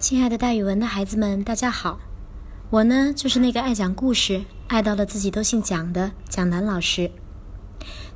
[0.00, 2.00] 亲爱的，大语文的孩子们，大家好！
[2.70, 7.10] 我呢，就是那个爱讲故事、爱到了自己都姓蒋的蒋楠老师。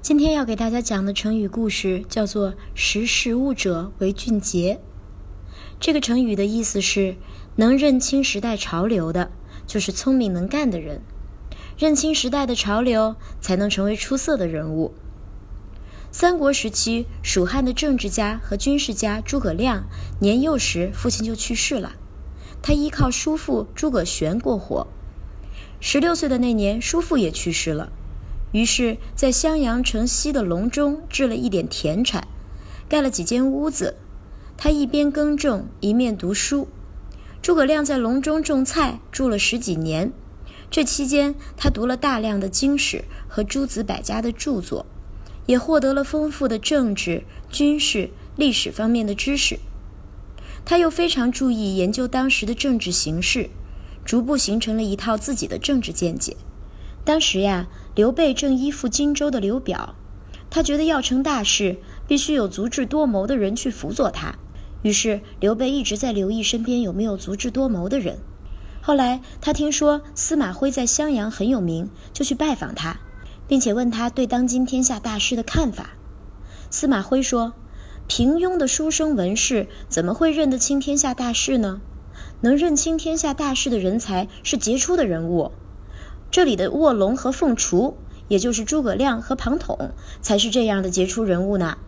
[0.01, 4.81] 今天要给大家讲的成语故事叫做“识时务者为俊杰”。
[5.79, 7.17] 这个成语的意思是，
[7.57, 9.31] 能认清时代潮流的，
[9.67, 11.01] 就是聪明能干的人；
[11.77, 14.95] 认清时代的潮流，才能成为出色的人物。
[16.17, 19.89] 三国时期，蜀汉的政治家和军事家诸葛亮
[20.21, 21.95] 年幼时父亲就去世了，
[22.63, 24.87] 他依靠叔父诸葛玄过活。
[25.81, 27.91] 十六岁的那年，叔父也去世了，
[28.53, 32.29] 于是，在襄阳城西的隆中置了一点田产，
[32.89, 33.97] 盖了几间屋子。
[34.57, 36.69] 他一边耕种，一面读书。
[37.43, 40.13] 诸葛亮在隆中种菜，住了十几年。
[40.71, 44.87] 这期间，他读了大量的经史和诸子百家的著作。
[45.47, 49.59] 也获得了丰富的政治、军事、历史方面的知识。
[50.65, 53.51] 他又非常注意研究当时的政治形势，
[54.05, 56.37] 逐步形成了一套自己的政治见解。
[57.05, 59.95] 当时呀，刘备正依附荆州的刘表，
[60.49, 61.77] 他觉得要成大事，
[62.09, 64.35] 必须有足智多谋的人去辅佐他。
[64.83, 68.19] 于是，刘备一直在留意身边有没有足智多谋的人。
[68.81, 72.99] 后来，他听说司马徽在襄阳很有名，就去拜访他。
[73.47, 75.91] 并且问他对当今天下大事的看法。
[76.71, 77.55] 司马徽说
[78.09, 81.81] ：“平庸的书生文士怎么会认得清天下大事呢？
[82.41, 85.53] 能认清天下大事的人才是杰出的人物。
[86.31, 87.97] 这里的卧龙和凤雏，
[88.29, 91.79] 也就是诸葛亮和庞统，才是这样的杰出人物呢。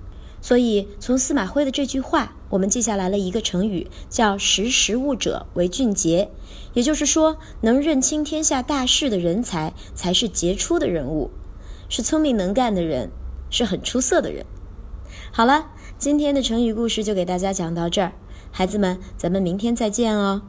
[0.41, 6.31] 所以，从司马徽的这句话，我们记下来了一个成语，叫‘识时务者为俊杰’，
[6.75, 11.31] 也就是说，能认清天下大事的人才，才是杰出的人物。”
[11.89, 13.11] 是聪明能干的人，
[13.51, 14.45] 是很出色的人。
[15.33, 18.13] 好了，今天的成语故事就给大家讲到这儿，
[18.51, 20.43] 孩子们，咱们明天再见哦。